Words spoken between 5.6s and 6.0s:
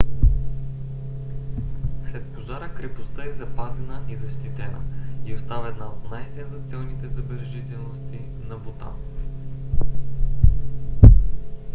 една